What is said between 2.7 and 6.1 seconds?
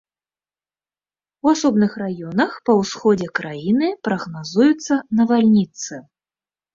ўсходзе краіны прагназуюцца навальніцы.